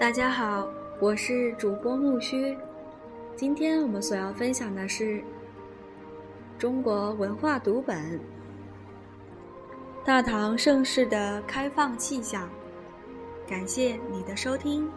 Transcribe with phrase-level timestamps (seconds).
[0.00, 0.66] 大家好，
[0.98, 2.56] 我是主播木须。
[3.36, 5.22] 今天我们所要分享的是
[6.58, 8.18] 中国文化读本
[10.02, 12.48] 《大唐盛世的开放气象》。
[13.46, 14.90] 感谢你的收听。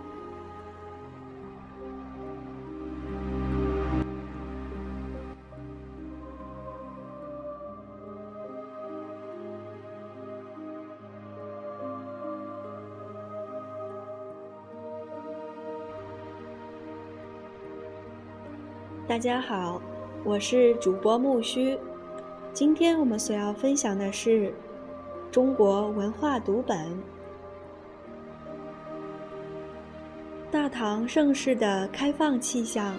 [19.05, 19.81] 大家好，
[20.23, 21.77] 我是主播木须。
[22.53, 24.53] 今天我们所要分享的是
[25.29, 26.77] 中国文化读本
[30.49, 32.95] 《大唐盛世的开放气象》。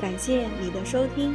[0.00, 1.34] 感谢你的收听。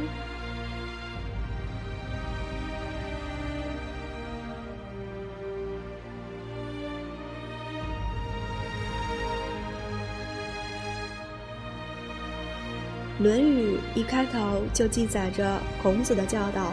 [13.94, 16.72] 一开头就记载着孔子的教导：“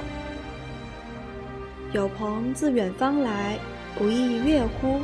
[1.94, 3.60] 有朋自远方来，
[3.96, 5.02] 不亦乐乎？”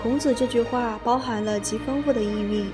[0.00, 2.70] 孔子这句话包含了极丰富的意蕴，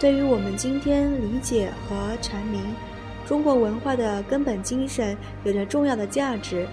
[0.00, 2.62] 对于我们今天理解和阐明
[3.26, 6.66] 中国文化的根本精神有着重要的价值。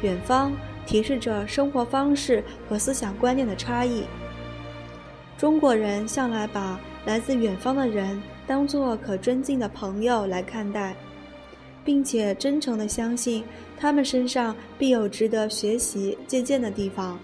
[0.00, 4.04] 远方提示着生活方式和思想观念的差异。
[5.36, 10.94] 中国人向来把来自远方的人当作可尊敬的朋友来看待，
[11.82, 13.42] 并且真诚地相信
[13.78, 17.18] 他们身上必有值得学习借鉴的地方。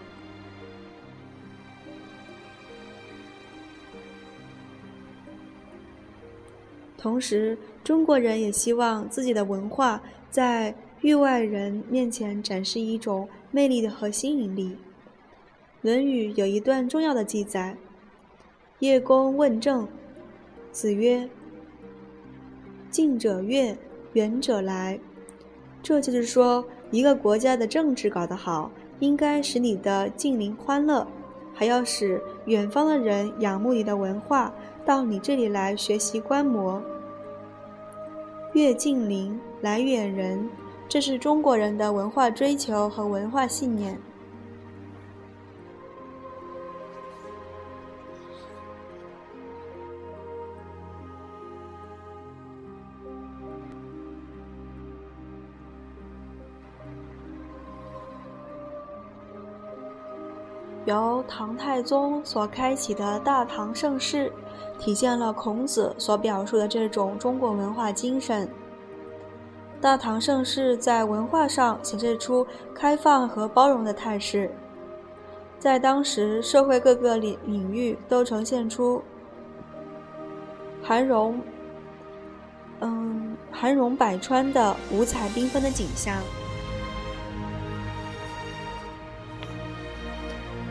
[6.97, 10.01] 同时，中国人也希望自己的文化
[10.31, 14.71] 在域外人面前展示一种魅力的和吸引力。
[15.83, 17.77] 《论语》有一段重要的记载。
[18.81, 19.87] 叶公问政，
[20.73, 21.29] 子曰
[22.91, 23.77] ：“近者悦，
[24.15, 24.99] 远者来。”
[25.81, 28.69] 这就是说，一个国家的政治搞得好，
[28.99, 31.07] 应该使你的近邻欢乐，
[31.55, 34.53] 还要使远方的人仰慕你的文化，
[34.85, 36.83] 到你这里来学习观摩。
[38.55, 40.49] 悦近邻，来远人，
[40.89, 43.97] 这是中国人的文化追求和文化信念。
[60.85, 64.31] 由唐太宗所开启的大唐盛世，
[64.79, 68.49] 体现了孔子所表述的这种中国文化精神。
[69.81, 74.51] 大唐盛世在文化上显示出开放和包容的态势，
[75.59, 79.03] 在当时社会各个领领域都呈现出
[80.83, 81.41] 含荣，
[82.81, 86.17] 嗯，含荣百川的五彩缤纷的景象。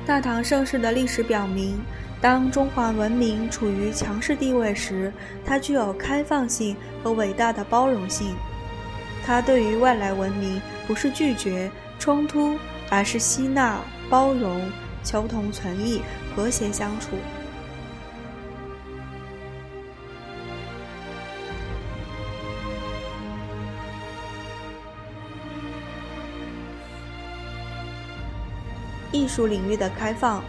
[0.06, 1.80] 大唐盛世的历史表明，
[2.19, 5.14] 当中华文明处于强势地位时，
[5.46, 8.36] 它具有开放性和伟大的包容性。
[9.25, 12.58] 它对于外来文明不是拒绝冲突，
[12.90, 14.69] 而是吸纳、包容、
[15.06, 16.02] 求同存异、
[16.35, 17.12] 和谐相处。
[29.13, 30.44] 艺术领域的开放，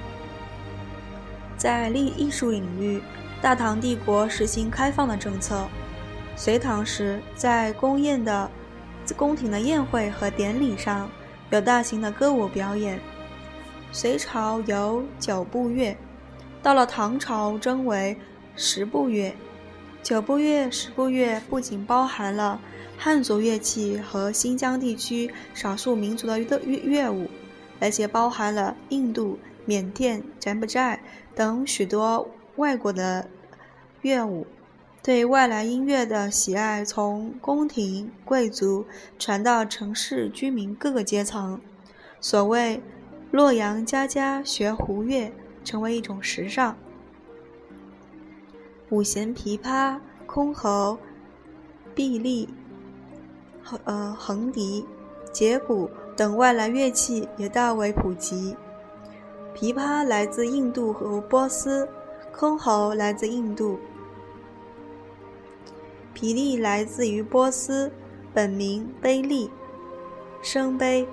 [1.56, 3.00] 在历艺术领域，
[3.41, 5.69] 大唐帝国实行开放的政策。
[6.34, 8.50] 隋唐时，在宫宴的
[9.16, 11.09] 宫廷的宴会和典礼上，
[11.50, 12.98] 有大型的歌舞表演。
[13.92, 15.97] 隋朝有九部乐，
[16.62, 18.16] 到了唐朝增为
[18.56, 19.33] 十部乐。
[20.03, 22.59] 九部乐、十部乐不仅包含了
[22.98, 27.30] 汉族乐器和新疆地区少数民族的乐乐乐舞。
[27.84, 31.03] 而且包含了印度、缅甸、柬埔寨
[31.34, 33.28] 等许多外国的
[34.01, 34.47] 乐舞，
[35.03, 38.86] 对外来音乐的喜爱从宫廷贵族
[39.19, 41.60] 传到城市居民各个阶层。
[42.22, 42.81] 所谓
[43.31, 45.30] “洛阳家家学胡乐”，
[45.63, 46.75] 成为一种时尚。
[48.89, 50.97] 五弦琵琶、箜篌、
[51.95, 52.48] 筚荔、
[53.63, 54.87] 横呃横笛、
[55.34, 55.91] 节鼓。
[56.16, 58.57] 等外来乐器也大为普及。
[59.55, 61.89] 琵琶来自印度和波斯，
[62.33, 63.78] 箜篌来自印度，
[66.13, 67.93] 皮利来自于波斯，
[68.33, 69.51] 本名卑利，
[70.43, 71.07] 声碑。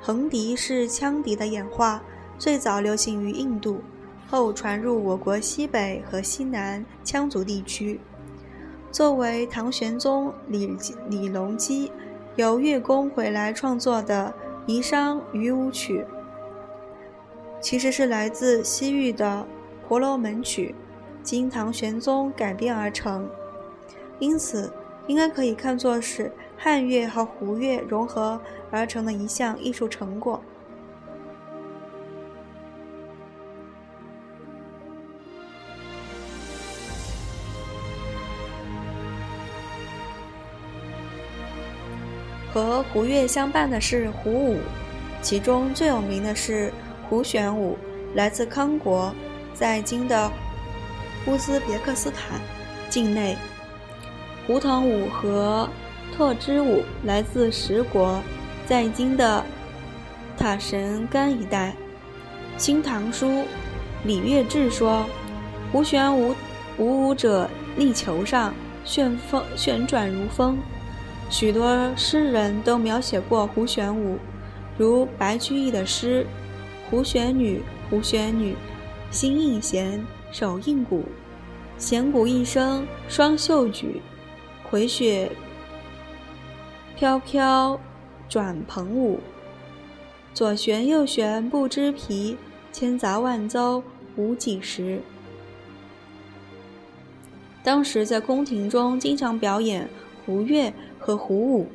[0.00, 2.02] 横笛是羌笛的演化，
[2.38, 3.80] 最早流行于印度，
[4.26, 8.00] 后传入我国西北和西南羌族地区。
[8.90, 10.76] 作为唐玄宗李
[11.08, 11.92] 李隆基
[12.36, 14.34] 由月宫回来创作的
[14.70, 16.00] 《霓裳羽舞曲》，
[17.60, 19.46] 其实是来自西域的
[19.86, 20.74] 婆罗门曲，
[21.22, 23.28] 经唐玄宗改编而成，
[24.18, 24.72] 因此
[25.06, 28.40] 应该可以看作是汉乐和胡乐融合。
[28.74, 30.42] 而成的一项艺术成果。
[42.52, 44.58] 和胡乐相伴的是胡舞，
[45.22, 46.72] 其中最有名的是
[47.08, 47.78] 胡旋舞，
[48.14, 49.14] 来自康国，
[49.54, 50.30] 在今的
[51.26, 52.40] 乌兹别克斯坦
[52.90, 53.36] 境内；
[54.46, 55.68] 胡腾舞和
[56.14, 58.20] 特支舞来自十国。
[58.64, 59.44] 在今的
[60.38, 61.70] 塔什干一带，
[62.56, 63.26] 《新唐书·
[64.04, 65.04] 礼乐志》说
[65.72, 66.34] ：“胡旋舞，
[66.78, 68.54] 舞舞者立球上，
[68.84, 70.58] 旋风旋转如风。”
[71.32, 74.18] 许多诗人都描写过胡旋舞，
[74.76, 76.26] 如白居易的诗
[76.90, 78.54] ：“胡旋女，胡旋女，
[79.10, 81.06] 心应弦，手应鼓，
[81.78, 84.02] 弦鼓一声双袖举，
[84.70, 85.32] 回雪
[86.96, 87.80] 飘飘。”
[88.28, 89.20] 转蓬舞，
[90.32, 92.36] 左旋右旋不知疲，
[92.72, 93.82] 千杂万邹
[94.16, 95.02] 无几时。
[97.62, 99.86] 当时在宫廷中经常表演
[100.24, 101.66] 胡乐和胡舞，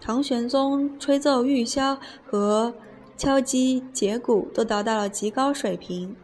[0.00, 2.72] 唐玄宗吹奏玉箫和
[3.16, 6.14] 敲击节鼓都达到了极高水平。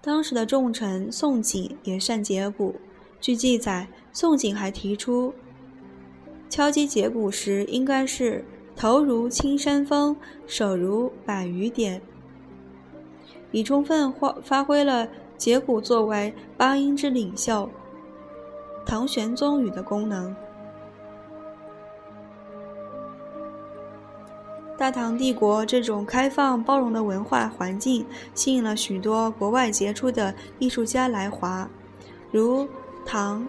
[0.00, 2.76] 当时的重臣宋璟也善节鼓，
[3.20, 5.32] 据记载，宋璟还提出，
[6.48, 8.44] 敲击节鼓时应该是。
[8.76, 10.16] 头如青山峰，
[10.48, 12.02] 手如百余点，
[13.52, 15.06] 已充分发发挥了
[15.36, 17.70] 节鼓作为八音之领袖
[18.84, 20.34] 唐玄宗语的功能。
[24.76, 28.04] 大唐帝国这种开放包容的文化环境，
[28.34, 31.68] 吸引了许多国外杰出的艺术家来华，
[32.30, 32.68] 如
[33.06, 33.46] 唐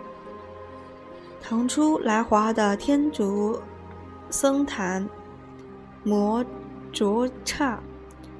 [1.41, 3.59] 唐初来华的天竺。
[4.31, 5.07] 僧坛
[6.03, 6.43] 摩
[6.91, 7.79] 卓刹、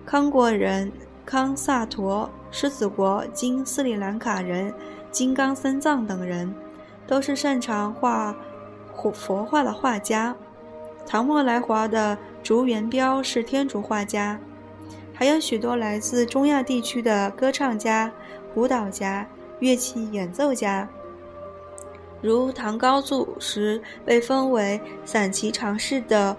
[0.04, 0.92] 康国人
[1.24, 4.74] 康萨陀、狮子国今斯里兰卡人
[5.12, 6.54] 金刚三藏等人，
[7.08, 8.36] 都是擅长画
[9.14, 10.36] 佛画的画家。
[11.07, 14.40] 唐末来华的竹元彪是天竺画家，
[15.13, 18.12] 还有许多来自中亚地区的歌唱家、
[18.56, 19.28] 舞蹈家、
[19.60, 20.88] 乐器演奏家。
[22.22, 26.36] 如唐高祖时被封为散骑常侍的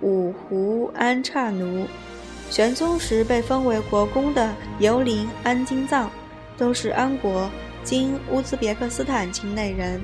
[0.00, 1.86] 五胡安刹奴，
[2.48, 6.08] 玄宗时被封为国公的尤林安金藏，
[6.56, 7.50] 都是安国
[7.82, 10.00] （今乌兹别克斯坦）境内人。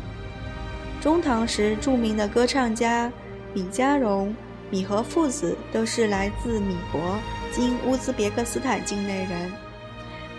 [1.00, 3.10] 中唐时著名的歌唱家
[3.52, 4.34] 米迦荣、
[4.70, 7.18] 米和父子都是来自米国
[7.50, 9.52] （今乌兹别克斯坦）境内人。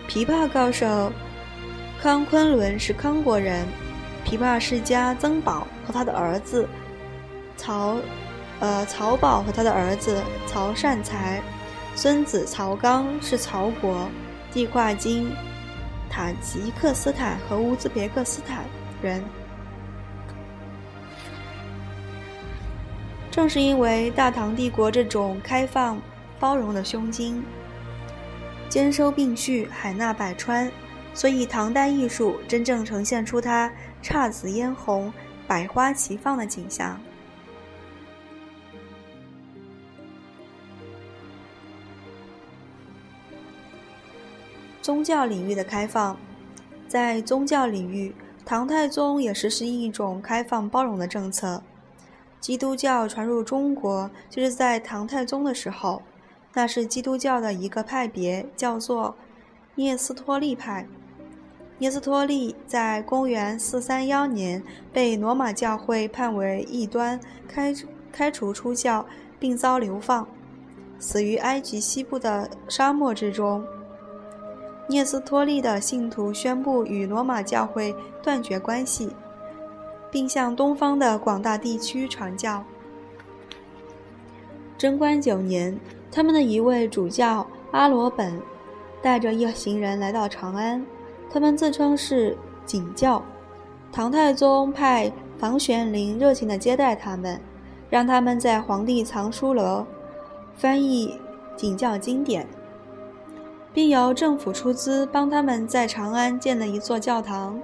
[0.08, 1.12] 琵琶高手
[2.00, 3.66] 康昆仑是康国人。
[4.24, 6.66] 琵琶世家曾宝和他的儿子
[7.56, 7.98] 曹，
[8.60, 11.42] 呃曹宝和他的儿子曹善才，
[11.94, 14.08] 孙子曹刚是曹国，
[14.52, 15.30] 地跨今
[16.08, 18.64] 塔吉克斯坦和乌兹别克斯坦
[19.02, 19.22] 人。
[23.32, 25.98] 正是因为大唐帝国这种开放
[26.38, 27.42] 包容的胸襟，
[28.68, 30.70] 兼收并蓄，海纳百川。
[31.14, 33.72] 所以，唐代艺术真正呈现出它
[34.02, 35.10] 姹紫嫣红、
[35.46, 37.00] 百花齐放的景象。
[44.82, 46.14] 宗教领域的开放，
[46.86, 51.62] 在宗教领域，唐太宗也实施一种开放包容的政策。
[52.42, 56.02] 基督教传入中国，就是在唐太宗的时候，
[56.54, 59.14] 那是基督教的一个派别，叫做
[59.76, 60.84] 聂斯托利派。
[61.78, 64.60] 聂斯托利在公元四三幺年
[64.92, 67.72] 被罗马教会判为异端，开
[68.10, 69.06] 开除出教，
[69.38, 70.26] 并遭流放，
[70.98, 73.64] 死于埃及西部的沙漠之中。
[74.88, 79.10] 聂斯托利的信徒宣布与罗马教会断绝关系，
[80.12, 82.62] 并向东方的广大地区传教。
[84.76, 88.38] 贞观九年，他们的一位主教阿罗本
[89.00, 90.84] 带着一行人来到长安。
[91.30, 93.22] 他们自称是景教，
[93.90, 97.40] 唐太宗派房玄龄热情地接待他们，
[97.88, 99.86] 让他们在皇帝藏书楼
[100.54, 101.18] 翻译
[101.56, 102.46] 景教经典，
[103.72, 107.58] 并由政府出资帮他们在长安建了一座教堂。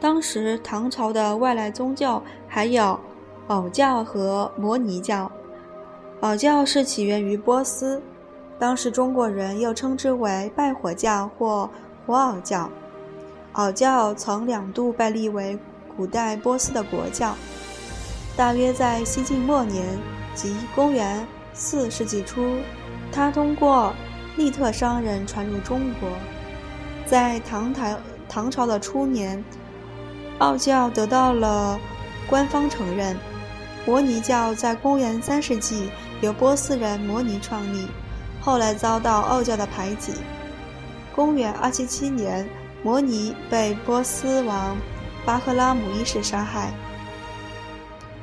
[0.00, 2.98] 当时唐朝的外来宗教还有
[3.48, 5.30] 袄教和摩尼教。
[6.20, 8.02] 袄教是起源于波斯，
[8.58, 11.68] 当时中国人又称之为拜火教或
[12.06, 12.70] 火袄教。
[13.52, 15.58] 袄教曾两度被立为
[15.96, 17.34] 古代波斯的国教。
[18.36, 19.86] 大约在西晋末年，
[20.34, 22.56] 即公元四世纪初，
[23.12, 23.94] 它通过
[24.36, 26.08] 粟特商人传入中国。
[27.06, 27.96] 在唐台
[28.28, 29.44] 唐朝的初年，
[30.38, 31.78] 奥教得到了
[32.28, 33.16] 官方承认。
[33.86, 35.90] 摩尼教在公元三世纪
[36.22, 37.86] 由波斯人摩尼创立，
[38.40, 40.12] 后来遭到奥教的排挤。
[41.14, 42.48] 公元二七七年，
[42.82, 44.76] 摩尼被波斯王
[45.24, 46.72] 巴赫拉姆一世杀害。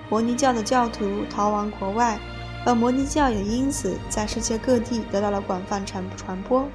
[0.09, 2.19] 摩尼教的教徒逃亡国外，
[2.65, 6.67] 而摩尼教也因此在世界各地得到了广泛传传播。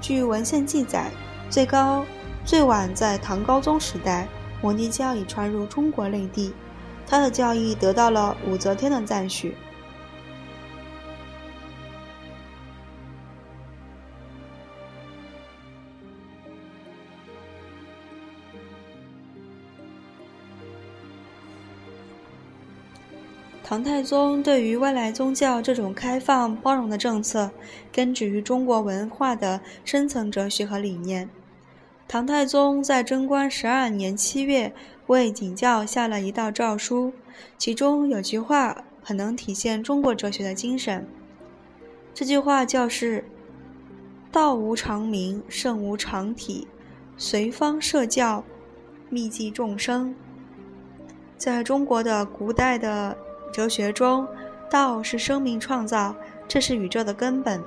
[0.00, 1.10] 据文献记载，
[1.48, 2.04] 最高
[2.44, 4.28] 最晚在唐高宗时代，
[4.60, 6.52] 摩尼教已传入中国内地，
[7.06, 9.54] 他的教义得到了武则天的赞许。
[23.62, 27.50] 唐太宗对于外来宗教这种开放包容的政策，
[27.92, 31.28] 根植于中国文化的深层哲学和理念。
[32.08, 34.72] 唐太宗在贞观十二年七月
[35.08, 37.12] 为景教下了一道诏书，
[37.58, 41.06] 其中有句话很能体现中国哲学的精神。
[42.14, 43.22] 这句话就是
[44.32, 46.66] ：“道无常名，圣无常体，
[47.18, 48.42] 随方设教，
[49.10, 50.14] 密济众生。”
[51.36, 53.16] 在中国的古代的。
[53.50, 54.28] 哲学中，
[54.70, 56.14] 道是生命创造，
[56.46, 57.58] 这是宇宙的根本。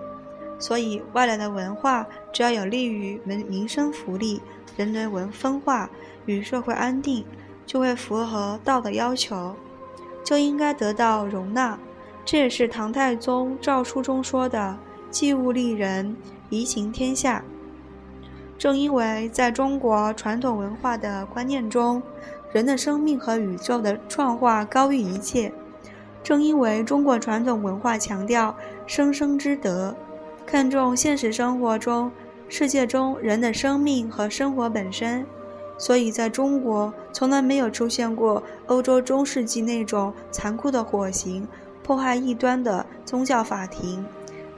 [0.60, 4.42] 所以，外来的文化只要有利于民民生福利、
[4.78, 5.90] 人人文分化
[6.26, 7.26] 与社会安定，
[7.66, 9.56] 就会符合道的要求，
[10.24, 11.78] 就应该得到容纳。
[12.24, 14.78] 这也是唐太宗诏书中说的
[15.10, 16.16] “济物利人，
[16.50, 17.44] 宜行天下”。
[18.58, 22.02] 正因为在中国传统文化的观念中，
[22.54, 25.52] 人的生命和宇宙的创化高于一切。
[26.24, 29.96] 正因为中国传统文化强调生生之德，
[30.46, 32.12] 看重现实生活中
[32.54, 35.26] 世界中人的生命和生活本身，
[35.78, 41.48] 所以在中国从来没有出现过欧洲中世纪那种残酷的火刑、
[41.82, 44.06] 迫害异端的宗教法庭，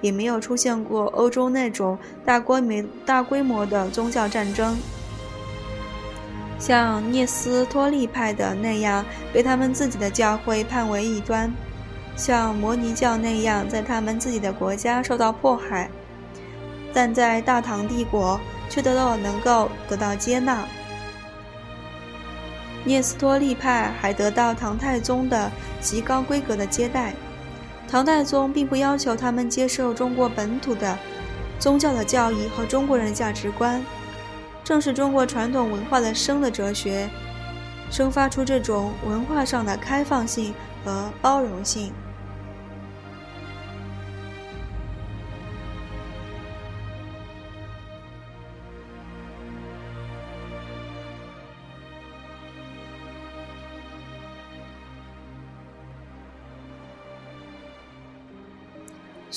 [0.01, 1.95] 也没有出现过欧洲那种
[2.25, 4.75] 大规模、大规模的宗教战争。
[6.57, 11.53] 像聂斯托利派的那样被他们自己的教会判为异端，
[12.15, 15.91] 像摩尼教那样在他们自己的国家受到迫害，
[16.93, 20.63] 但在大唐帝国却得到能够得到接纳。
[22.85, 27.13] 聂斯托利派还得到唐太宗的极高规格的接待，
[27.87, 30.97] 唐太宗并不要求他们接受中国本土的
[31.59, 33.81] 宗教的教义和中国人价值观。
[34.65, 37.09] 正是中国传统文化的生的哲学，
[37.89, 41.93] 生发出这种文化上的开放性和包容性。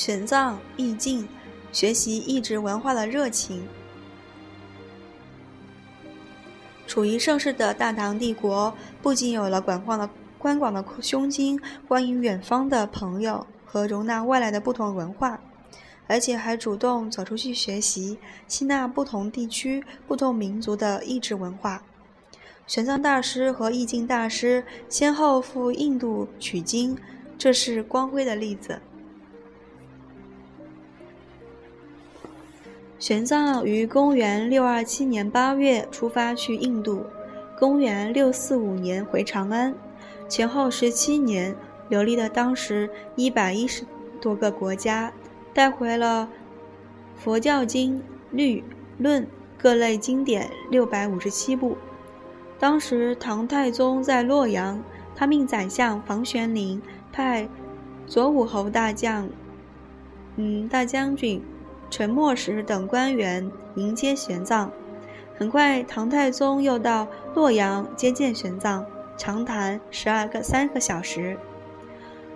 [0.07, 1.27] 玄奘易净，
[1.73, 3.67] 学习异质文化的热情。
[6.87, 8.73] 处于盛世的大唐帝国，
[9.03, 10.09] 不仅有了广泛的、
[10.39, 15.41] 宽广的胸襟，欢迎远方的朋友和容纳外来的不同文化，
[16.07, 21.83] 而且还主动走出去学习，吸纳不同地区、不同民族的意志文化。
[22.69, 26.97] 玄奘大师和易经大师先后赴印度取经，
[27.37, 28.81] 这是光辉的例子。
[32.99, 37.05] 玄奘于公元六二七年八月出发去印度，
[37.59, 39.75] 公元六四五年回长安，
[40.29, 41.55] 前后十七年
[41.91, 43.85] 游历了当时一百一十
[44.19, 45.13] 多个国家，
[45.53, 46.29] 带回了
[47.17, 48.65] 佛教经、律、
[48.97, 49.27] 论
[49.59, 51.77] 各类经典六百五十七部。
[52.59, 54.83] 当时唐太宗在洛阳，
[55.15, 56.81] 他命宰相房玄龄
[57.13, 57.47] 派
[58.07, 59.29] 左武侯大将，
[60.37, 61.43] 嗯，大将军。
[61.91, 64.69] 陈默石等官员迎接玄奘，
[65.39, 68.85] 很快唐太宗又到洛阳接见玄奘。
[69.19, 71.39] 长谈十二个三个小时。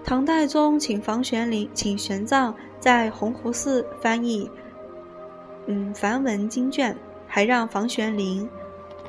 [0.03, 4.51] 唐太宗请房玄龄，请玄奘在洪湖寺翻译，
[5.67, 8.49] 嗯，梵文经卷，还让房玄龄、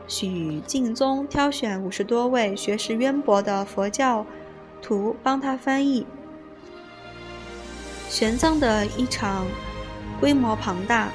[0.05, 4.25] 许敬宗挑选五十多位学识渊博的佛教
[4.81, 6.05] 徒帮他翻译。
[8.09, 9.47] 玄奘的一场
[10.21, 11.09] 规模庞大，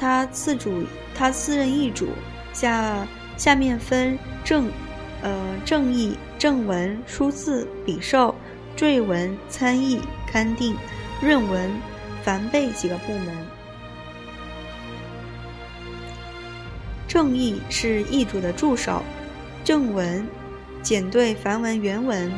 [0.00, 2.08] 他自主，他自任译主，
[2.54, 4.70] 下下面分正，
[5.20, 8.34] 呃，正义、正文、书字、笔受。
[8.74, 10.00] 缀文、参议、
[10.32, 10.74] 勘定、
[11.20, 11.70] 润文、
[12.24, 13.28] 凡备几个部门。
[17.06, 19.02] 正义是译主的助手，
[19.62, 20.26] 正文
[20.82, 22.32] 检对梵文原文，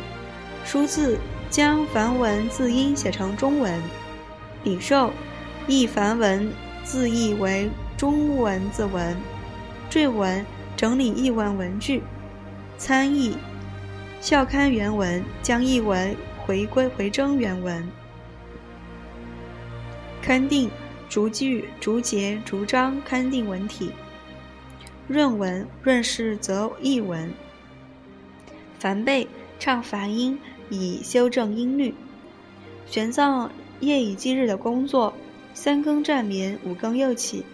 [0.65, 1.17] 书字
[1.51, 3.81] 将梵文字音写成中文，
[4.65, 5.13] 笔受
[5.67, 6.53] 译梵文
[6.83, 9.17] 字译为中文字文，
[9.89, 10.45] 缀文
[10.77, 12.03] 整理译文文句，
[12.77, 13.37] 参议。
[14.21, 17.87] 校刊原文将译文回归回征原文，
[20.23, 20.71] 刊定
[21.09, 23.91] 逐句逐节逐章刊定文体，
[25.09, 27.33] 润文润饰则译文，
[28.79, 29.29] 梵备
[29.59, 31.95] 唱梵音以修正音律。
[32.87, 33.49] 玄奘
[33.81, 35.13] 夜以继日的工作，
[35.55, 37.45] 三更暂眠五更又起，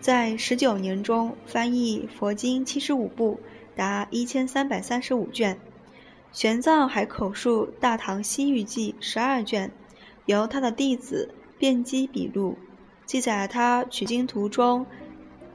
[0.00, 3.40] 在十九年中翻译佛经七十五部，
[3.74, 5.58] 达一千三百三十五卷。
[6.32, 9.70] 玄奘还口述《大唐西域记》十二卷，
[10.26, 12.56] 由他的弟子辩机笔录，
[13.04, 14.86] 记载了他取经途中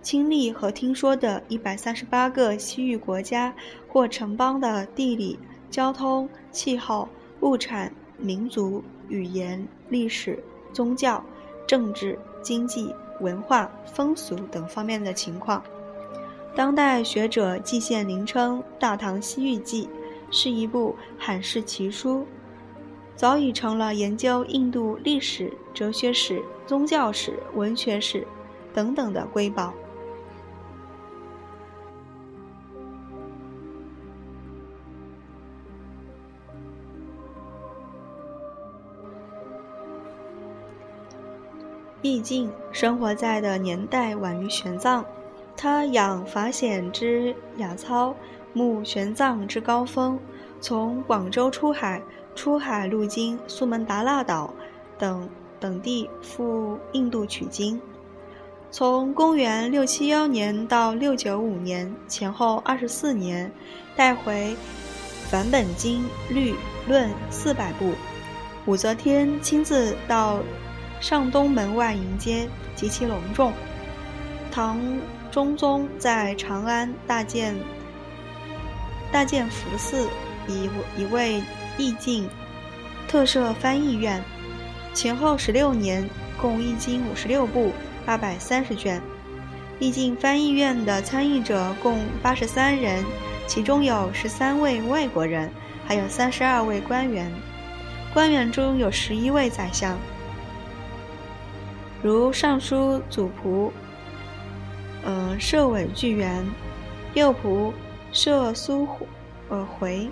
[0.02, 3.56] 亲历和听说的一百三十八个西域国家
[3.88, 5.40] 或城邦的地理、
[5.72, 7.08] 交通、气候、
[7.40, 11.24] 物产、民族、语言、历史、宗教、
[11.68, 15.64] 政治、经济、文化、风俗等方面的情况。
[16.56, 19.86] 当代学者季羡林称《大唐西域记》。
[20.32, 22.26] 是一部罕世奇书，
[23.16, 28.28] 早已成了研究印度历史、哲学史、宗教史、文学史
[28.74, 29.72] 等等的瑰宝。
[42.06, 45.04] 毕竟生活在的年代晚于玄奘，
[45.58, 48.16] 他养法显之雅操。
[48.54, 50.20] 慕玄奘之高峰，
[50.62, 52.00] 从广州出海，
[52.36, 54.54] 出海路经苏门答腊岛
[55.00, 55.28] 等
[55.60, 57.82] 等地赴印度取经。
[58.70, 63.52] 从公元六七幺年到六九五年前后二十四年，
[63.96, 64.56] 带回
[65.28, 66.54] 梵本经律
[66.88, 67.94] 论四百部。
[68.68, 70.40] 武则天亲自到
[71.06, 73.54] 上东门外迎接，极其隆重。
[74.52, 74.82] 唐
[75.30, 77.56] 中宗在长安大建。
[79.12, 80.10] 大建福寺，
[80.48, 81.44] 以以为
[81.78, 82.28] 译经，
[83.08, 84.20] 特设翻译院，
[84.96, 86.10] 前后十六年，
[86.42, 87.72] 共译经五十六部，
[88.04, 89.00] 八百三十卷。
[89.78, 93.06] 译经翻译院的参译者共八十三人，
[93.46, 95.52] 其中有十三位外国人，
[95.86, 97.32] 还有三十二位官员。
[98.12, 99.96] 官员中有十一位宰相，
[102.06, 103.72] 如尚书祖仆，
[105.04, 106.46] 嗯，设委巨源，
[107.16, 107.74] 右仆。
[108.12, 108.88] 摄苏
[109.50, 110.08] 呃回，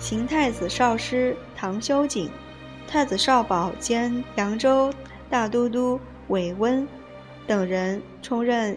[0.00, 2.28] 行太子少师唐修景，
[2.88, 4.92] 太子少保兼扬州
[5.30, 6.84] 大都督韦温
[7.46, 8.76] 等人充任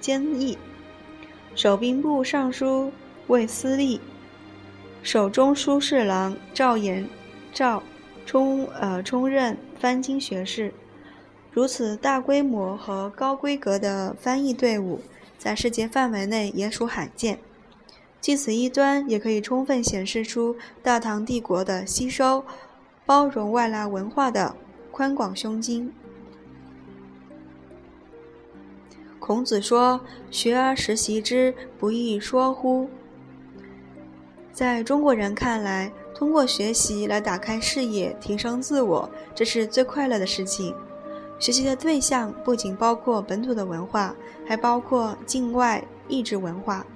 [0.00, 0.58] 监议，
[1.54, 2.92] 守兵部尚书
[3.28, 4.00] 魏思立，
[5.04, 7.08] 守中书侍郎赵延
[7.52, 7.80] 赵
[8.26, 10.74] 充呃充任翻经学士。
[11.52, 15.00] 如此大规模和高规格的翻译队伍，
[15.38, 17.38] 在世界范围内也属罕见。
[18.22, 22.42] 据此一端，也可以充分显示出大唐帝国的吸收、
[23.04, 24.54] 包容外来文化的
[24.90, 25.92] 宽广胸襟。
[29.18, 32.88] 孔子说：“学而时习之，不亦说乎？”
[34.52, 40.74] 在中国人看来，通过学习来打开视野、提升自我，这是最快乐的事情。
[41.42, 44.14] 学习的对象不仅包括本土的文化，
[44.46, 46.86] 还包括境外异质文化。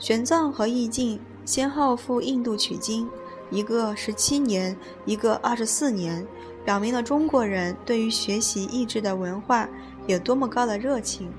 [0.00, 3.08] 玄奘和易经先后赴印度取经，
[3.52, 6.26] 一个十七年，一个二十四年，
[6.64, 9.68] 表明了中国人对于学习异质的文化
[10.08, 11.32] 有多么高的热情。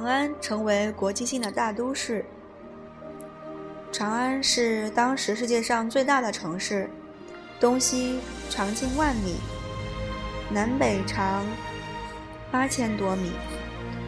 [0.00, 2.24] 长安成为国际性的大都市。
[3.92, 6.88] 长安是当时世界上最大的城市，
[7.60, 9.34] 东西长近万米，
[10.50, 11.44] 南北长
[12.50, 13.30] 八千多米，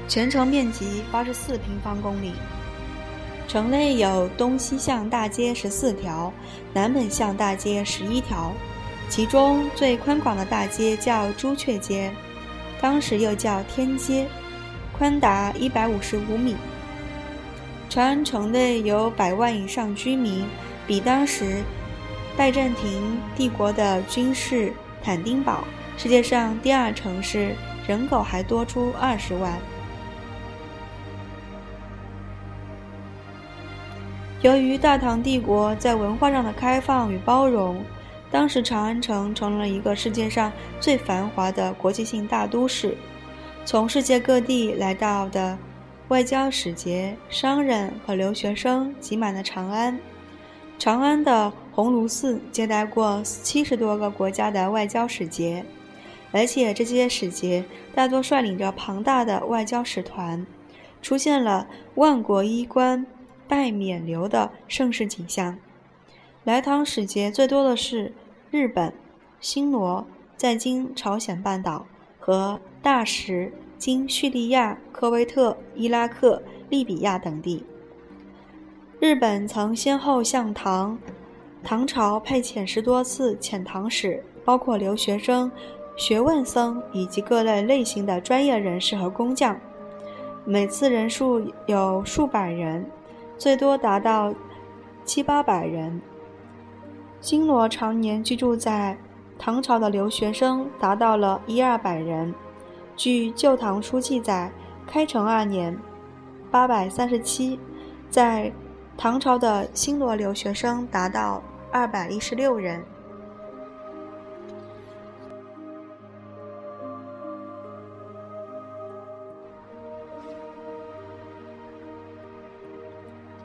[0.08, 2.32] 全城面积八十四平方公里。
[3.46, 6.32] 城内有东西向大街十四条，
[6.72, 8.50] 南北向大街十一条，
[9.10, 12.10] 其中最宽广的大街叫朱雀街，
[12.80, 14.26] 当时又叫天街，
[15.02, 16.54] 宽达一百五十五米。
[17.88, 20.46] 长安城内有百万以上居民，
[20.86, 21.60] 比当时
[22.36, 25.64] 拜占庭帝国的君士坦丁堡
[25.98, 29.58] （世界上第二城市）人口还多出二十万。
[34.40, 37.84] 由于大唐帝国在文化上的开放与包容，
[38.30, 42.96] 当时长安城成了一个世界上最繁华的国际性大都市，
[43.64, 45.58] 从世界各地来到的。
[46.08, 49.98] 外交使节、商人和留学生挤满了长安。
[50.78, 55.64] 长安的鸿胪寺接待过七十多个国家的外交使节，
[56.30, 60.46] 而且这些使节大多率领着庞大的外交使团，
[61.00, 63.06] 出现了万国衣冠
[63.48, 65.56] 拜冕旒的盛世景象。
[66.44, 68.12] 来唐使节最多的是
[68.50, 68.92] 日本、
[69.40, 71.86] 新罗（在今朝鲜半岛）
[72.24, 73.52] 和大食。
[73.76, 77.64] 今叙利亚、科威特、伊拉克、利比亚等地，
[79.00, 80.96] 日本曾先后向唐
[81.64, 85.50] 唐朝派遣十多次遣唐使，包括留学生、
[85.96, 89.58] 学问僧以及各类类型的专业人士和工匠，
[90.44, 92.86] 每次人数有数百人，
[93.36, 94.32] 最多达到
[95.04, 96.00] 七八百人。
[97.20, 98.96] 新罗常年居住在
[99.44, 102.32] 唐朝的留学生达到了一二百人。
[102.96, 104.52] 据《旧唐书》记载，
[104.86, 105.76] 开成二年
[106.48, 107.58] （八百三十七），
[108.08, 108.52] 在
[108.96, 112.84] 唐朝的新罗留学生达到二百一十六人。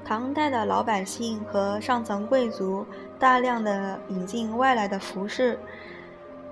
[0.06, 2.86] 唐代的老百姓和上层贵族
[3.20, 5.60] 大量的引进外来的服饰、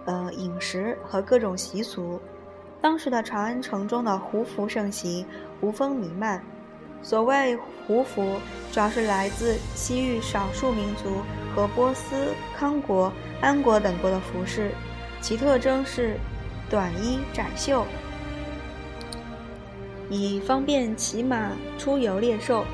[0.05, 2.21] 呃饮食和各种习俗。
[2.81, 5.25] 当时的长安城中的胡服盛行，
[5.59, 6.41] 胡风弥漫。
[7.01, 8.37] 所谓胡服，
[8.71, 11.21] 主要是来自西域少数民族
[11.55, 14.71] 和波斯、康国、安国等国的服饰，
[15.21, 16.17] 其特征是
[16.67, 17.85] 短衣窄袖，
[20.09, 22.65] 以方便骑马出游猎兽。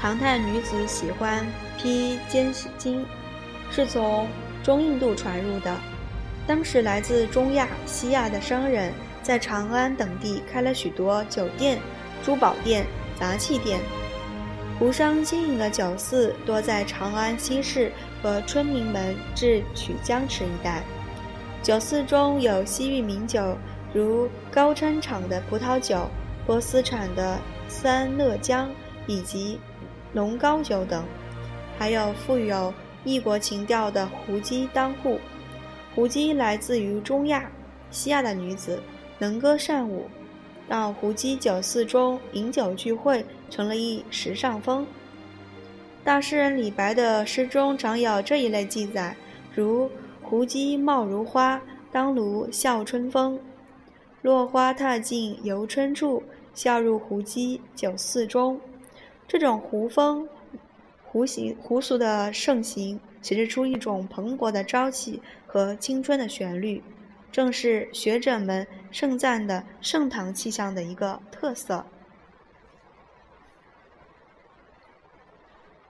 [0.00, 1.44] 唐代女子喜欢
[1.76, 3.04] 披肩巾，
[3.70, 4.26] 是从
[4.62, 5.76] 中印度传入的。
[6.48, 8.92] 当时来自中亚、西亚的商人。
[9.20, 11.78] 在长安等地开了许多酒店、
[12.24, 12.86] 珠宝店、
[13.20, 13.78] 杂器店。
[14.78, 20.82] 胡商经营的酒肆多在长安西市和春明门至曲江池一带。
[21.62, 23.54] 酒肆中有西域名酒，
[23.92, 26.08] 如高川厂的葡萄酒、
[26.46, 28.70] 波斯产的三乐江
[29.06, 29.60] 以及
[30.14, 31.04] 龙高酒等，
[31.78, 32.72] 还有富有
[33.04, 35.20] 异国情调的胡姬当户。
[35.98, 37.50] 胡姬来自于中亚、
[37.90, 38.80] 西亚的女子。
[39.18, 40.06] 能歌善舞，
[40.68, 44.86] 到胡姬酒肆中饮酒聚会成了一时尚风。
[46.04, 49.16] 大诗人李白的诗中常有这一类记载，
[49.52, 49.90] 如
[50.22, 53.36] “胡姬貌如花，当卢笑春风。
[54.22, 56.22] 落花踏尽游春处，
[56.54, 58.60] 笑入胡姬酒肆中。”
[59.26, 60.28] 这种胡风、
[61.02, 66.84] 胡行、胡俗的盛行，显示出一种蓬勃的朝气和青春的旋律。
[67.30, 71.84] 正是学者们盛赞的盛唐气象的一个特色。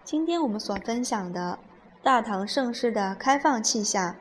[0.03, 1.61] 今天我们所分享的
[2.03, 4.17] 大唐盛世的开放气象、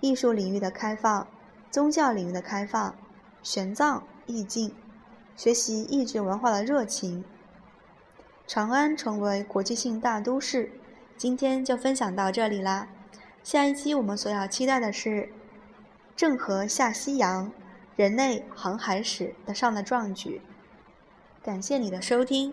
[0.00, 1.28] 艺术领域的开放、
[1.70, 2.96] 宗教领域的开放、
[3.42, 4.74] 玄奘意境、
[5.36, 7.24] 学习意志文化的热情，
[8.48, 10.72] 长安成为国际性大都市。
[11.16, 12.88] 今天就分享到这里啦，
[13.42, 15.30] 下一期我们所要期待的是。
[16.16, 17.52] 郑和下西洋，
[17.94, 20.40] 人类航海史的上的壮举。
[21.44, 22.52] 感谢你的收听，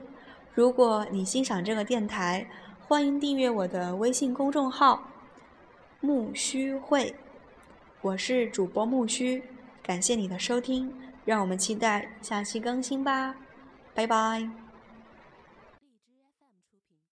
[0.54, 2.46] 如果你欣赏这个电台，
[2.88, 5.10] 欢迎订阅我的微信公众号
[6.00, 7.16] “木须会”，
[8.02, 9.42] 我是主播木须。
[9.82, 10.94] 感谢你的收听，
[11.26, 13.36] 让我们期待下期更新吧，
[13.96, 14.65] 拜拜。